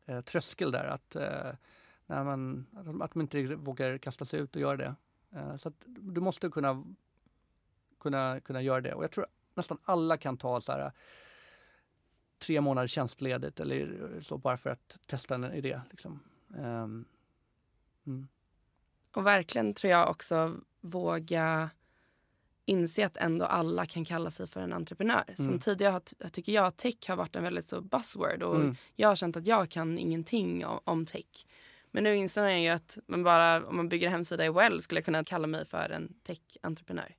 [0.09, 1.53] eh, tröskel där att, eh,
[2.07, 2.67] när man,
[3.03, 4.95] att, de- inte vågar kasta sig ut och göra det.
[5.31, 6.85] Eh, så att du måste kunna,
[8.01, 10.93] kunna, kunna göra det och jag tror nästan alla kan ta så här eh,
[12.39, 15.81] tre månader tjänstledigt eller så bara för att testa en idé.
[15.91, 16.21] Liksom.
[16.49, 17.05] Um,
[18.07, 18.29] mm.
[19.13, 21.71] Och verkligen tror jag också våga
[22.69, 25.25] inse att ändå alla kan kalla sig för en entreprenör.
[25.27, 25.37] Mm.
[25.37, 28.77] Som tidigare har, tycker jag tech har varit en väldigt så buzzword och mm.
[28.97, 31.47] jag har känt att jag kan ingenting om, om tech.
[31.91, 34.83] Men nu inser man ju att man bara, om man bygger en hemsida i Well
[34.83, 37.15] skulle jag kunna kalla mig för en tech-entreprenör.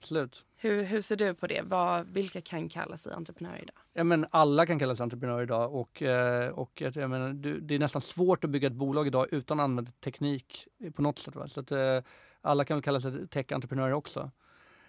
[0.00, 0.44] Absolut.
[0.56, 1.62] Hur, hur ser du på det?
[1.64, 3.76] Vad, vilka kan kalla sig entreprenörer idag?
[3.92, 7.78] Ja, men alla kan kalla sig entreprenörer idag och, eh, och jag menar, det är
[7.78, 11.34] nästan svårt att bygga ett bolag idag utan att använda teknik på något sätt.
[11.34, 11.48] Va?
[11.48, 12.00] Så att, eh,
[12.40, 14.30] alla kan väl kalla sig tech-entreprenörer också.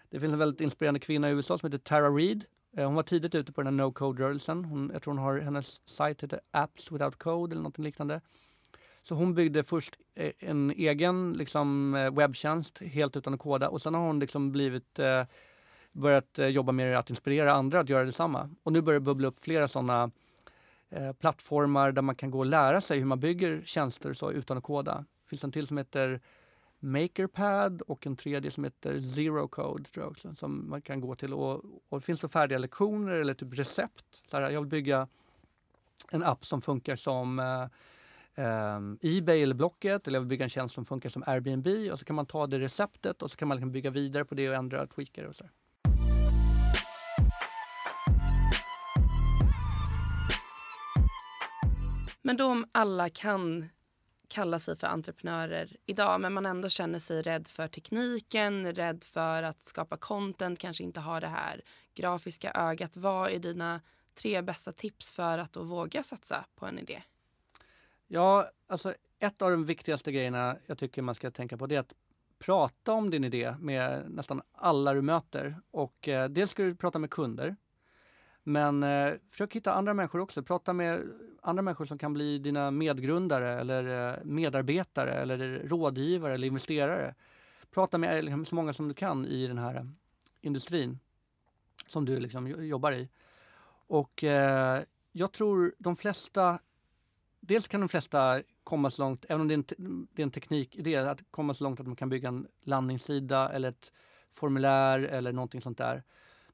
[0.09, 2.45] Det finns en väldigt inspirerande kvinna i USA som heter Tara Reid.
[2.77, 4.89] Eh, hon var tidigt ute på den här no-code-rörelsen.
[4.93, 8.21] Jag tror hon har, hennes sajt heter Apps Without Code eller något liknande.
[9.01, 13.81] Så hon byggde först eh, en egen liksom, eh, webbtjänst helt utan att koda och
[13.81, 15.23] sen har hon liksom blivit eh,
[15.91, 18.49] börjat jobba med att inspirera andra att göra detsamma.
[18.63, 20.11] Och nu börjar det bubbla upp flera sådana
[20.89, 24.57] eh, plattformar där man kan gå och lära sig hur man bygger tjänster så utan
[24.57, 25.05] att koda.
[25.23, 26.21] Det finns en till som heter
[26.79, 31.15] Makerpad och en tredje som heter Zero Code tror jag också, som man kan gå
[31.15, 31.33] till.
[31.33, 34.05] Och, och finns det färdiga lektioner eller typ recept.
[34.31, 35.07] Så här, jag vill bygga
[36.11, 40.49] en app som funkar som eh, eh, Ebay eller Blocket eller jag vill bygga en
[40.49, 43.47] tjänst som funkar som Airbnb och så kan man ta det receptet och så kan
[43.47, 45.45] man liksom bygga vidare på det och ändra och tweaka det och så.
[52.21, 53.69] Men då om alla kan
[54.29, 59.43] kalla sig för entreprenörer idag men man ändå känner sig rädd för tekniken, rädd för
[59.43, 61.61] att skapa content, kanske inte ha det här
[61.93, 62.97] grafiska ögat.
[62.97, 63.81] Vad är dina
[64.15, 67.01] tre bästa tips för att då våga satsa på en idé?
[68.07, 71.79] Ja, alltså ett av de viktigaste grejerna jag tycker man ska tänka på det är
[71.79, 71.93] att
[72.39, 75.61] prata om din idé med nästan alla du möter.
[75.71, 77.55] Och eh, dels ska du prata med kunder.
[78.43, 80.43] Men eh, försök hitta andra människor också.
[80.43, 81.11] Prata med
[81.41, 87.15] andra människor som kan bli dina medgrundare eller eh, medarbetare eller rådgivare eller investerare.
[87.71, 89.91] Prata med liksom så många som du kan i den här
[90.41, 90.99] industrin
[91.87, 93.09] som du liksom jobbar i.
[93.87, 96.59] Och eh, jag tror de flesta
[97.39, 100.31] dels kan de flesta komma så långt, även om det är en, det är en
[100.31, 103.93] teknikidé, att komma så långt att man kan bygga en landningssida eller ett
[104.31, 106.03] formulär eller någonting sånt där.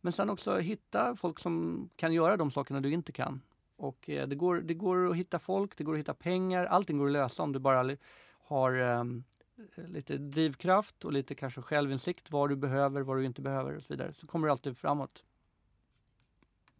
[0.01, 3.41] Men sen också hitta folk som kan göra de sakerna du inte kan.
[3.77, 6.97] Och eh, det, går, det går att hitta folk, det går att hitta pengar, allting
[6.97, 7.97] går att lösa om du bara
[8.47, 9.23] har um,
[9.75, 13.93] lite drivkraft och lite kanske självinsikt, vad du behöver, vad du inte behöver och så
[13.93, 14.13] vidare.
[14.13, 15.23] Så kommer du alltid framåt.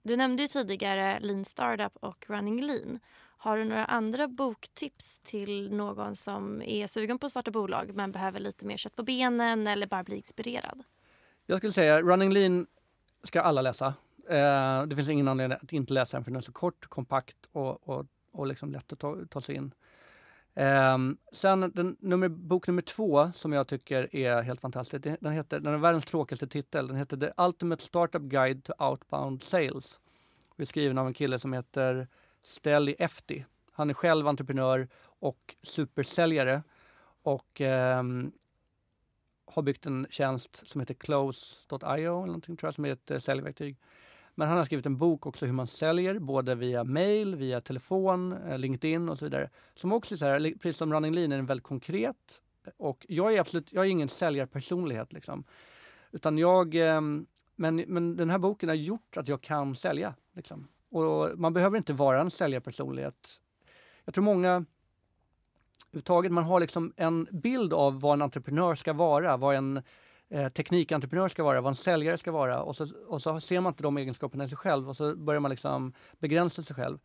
[0.02, 3.00] Du nämnde ju tidigare Lean Startup och Running Lean.
[3.38, 8.12] Har du några andra boktips till någon som är sugen på att starta bolag men
[8.12, 10.84] behöver lite mer kött på benen eller bara bli inspirerad?
[11.46, 12.68] Jag skulle säga Running Lean
[13.24, 13.93] ska alla läsa.
[14.30, 17.38] Eh, det finns ingen anledning att inte läsa den för den är så kort, kompakt
[17.52, 19.74] och, och, och liksom lätt att ta, ta sig in.
[20.54, 20.98] Eh,
[21.34, 25.04] sen den, nummer, bok nummer två som jag tycker är helt fantastisk.
[25.20, 26.88] Den, heter, den är världens tråkigaste titel.
[26.88, 30.00] Den heter The Ultimate Startup Guide to Outbound Sales.
[30.56, 32.08] Den är skriven av en kille som heter
[32.42, 33.46] Stelly Efti.
[33.72, 34.88] Han är själv entreprenör
[35.20, 36.64] och supersäljare
[37.24, 38.04] och eh,
[39.46, 43.20] har byggt en tjänst som heter Close.io eller någonting tror jag, som är ett eh,
[43.20, 43.78] säljverktyg.
[44.36, 48.34] Men han har skrivit en bok också hur man säljer, både via mail, via telefon,
[48.34, 49.50] eh, LinkedIn och så vidare.
[49.76, 52.42] Som också är så här, precis som Running Lean, är väldigt konkret.
[52.66, 55.44] Eh, och jag är absolut, jag är ingen säljarpersonlighet liksom.
[56.12, 57.26] Utan jag, ehm,
[57.56, 60.16] men, men den här boken har gjort att jag kan sälja.
[60.34, 60.68] Liksom.
[60.90, 63.42] Och man behöver inte vara en säljarpersonlighet.
[64.06, 64.66] Jag tror många
[65.96, 69.82] överhuvudtaget, man har liksom en bild av vad en entreprenör ska vara, vad en
[70.30, 73.72] eh, teknikentreprenör ska vara, vad en säljare ska vara och så, och så ser man
[73.72, 77.00] inte de egenskaperna i sig själv och så börjar man liksom begränsa sig själv.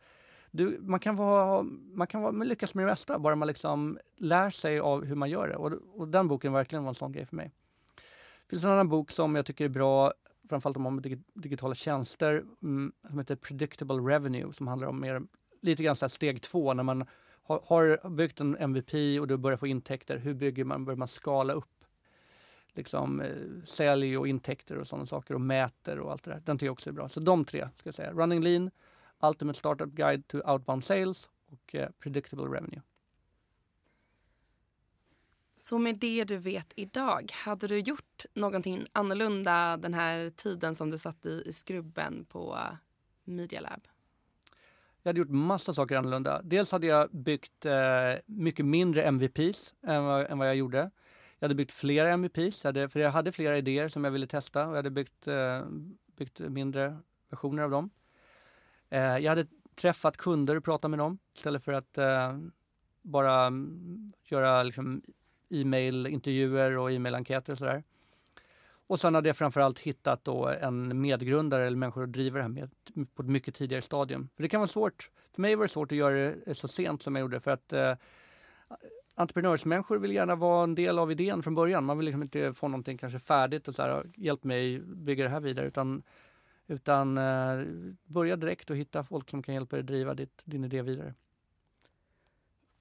[0.51, 1.63] Du, man kan, vara,
[1.93, 5.29] man kan vara, lyckas med det mesta, bara man liksom lär sig av hur man
[5.29, 5.55] gör det.
[5.55, 7.51] Och, och den boken verkligen var en sån grej för mig.
[7.95, 10.13] Det finns en annan bok som jag tycker är bra,
[10.49, 11.01] framförallt om man
[11.33, 15.21] digitala tjänster, mm, som heter Predictable Revenue, som handlar om mer,
[15.61, 17.05] lite grann så steg två, när man
[17.43, 20.17] har, har, byggt en MVP och du börjar få intäkter.
[20.17, 21.80] Hur bygger man, börjar man skala upp
[22.73, 26.41] liksom, eh, sälj och intäkter och sådana saker och mäter och allt det där.
[26.45, 27.09] Den tycker jag också är bra.
[27.09, 28.11] Så de tre ska jag säga.
[28.11, 28.71] Running Lean,
[29.19, 32.81] Ultimate Startup Guide to Outbound Sales och eh, Predictable Revenue.
[35.55, 40.89] Så med det du vet idag, hade du gjort någonting annorlunda den här tiden som
[40.89, 42.57] du satt i, i skrubben på
[43.23, 43.87] Media Lab?
[45.03, 46.41] Jag hade gjort massa saker annorlunda.
[46.43, 47.73] Dels hade jag byggt eh,
[48.25, 50.91] mycket mindre MVPs än vad, än vad, jag gjorde.
[51.41, 54.65] Jag hade byggt flera MVPs, hade, för jag hade flera idéer som jag ville testa
[54.65, 55.65] och jag hade byggt, eh,
[56.17, 56.97] byggt mindre
[57.29, 57.89] versioner av dem.
[58.89, 62.37] Eh, jag hade träffat kunder och pratat med dem istället för att eh,
[63.01, 65.01] bara mm, göra liksom,
[65.49, 67.83] e-mailintervjuer och e-mailenkäter och sådär.
[68.87, 72.49] Och sen hade jag framförallt hittat då en medgrundare eller människor som driver det här
[72.49, 72.69] med
[73.13, 74.29] på ett mycket tidigare stadium.
[74.35, 77.01] För det kan vara svårt, för mig var det svårt att göra det så sent
[77.01, 77.93] som jag gjorde för att eh,
[79.21, 81.85] entreprenörsmänniskor vill gärna vara en del av idén från början.
[81.85, 85.29] Man vill liksom inte få någonting kanske färdigt och så här, hjälp mig bygga det
[85.29, 86.03] här vidare utan,
[86.67, 87.65] utan eh,
[88.03, 91.13] börja direkt och hitta folk som kan hjälpa dig driva ditt, din idé vidare.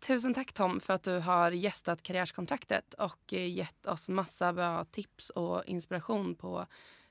[0.07, 4.85] Tusen tack Tom för att du har gästat Karriärskontraktet och eh, gett oss massa bra
[4.85, 6.67] tips och inspiration på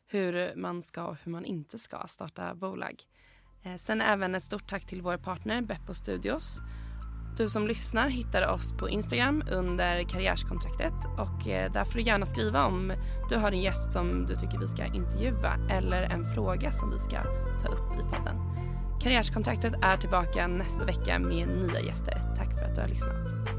[0.08, 3.04] hur man ska och hur man inte ska starta bolag.
[3.64, 6.60] Eh, sen även ett stort tack till vår partner Beppo Studios.
[7.40, 12.26] Du som lyssnar hittar oss på Instagram under Karriärskontraktet och eh, där får du gärna
[12.26, 12.94] skriva om
[13.30, 17.00] du har en gäst som du tycker vi ska intervjua eller en fråga som vi
[17.00, 17.24] ska
[17.62, 18.36] ta upp i podden.
[19.02, 22.14] Karriärskontraktet är tillbaka nästa vecka med nya gäster.
[22.38, 23.59] Tack för att du har lyssnat.